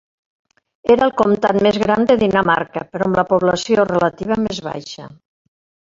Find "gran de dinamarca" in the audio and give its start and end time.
1.83-2.85